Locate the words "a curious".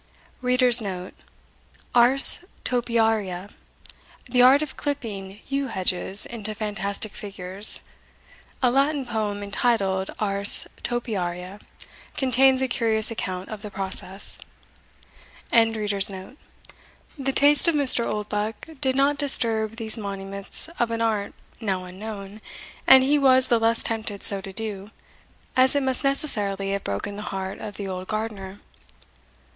12.63-13.11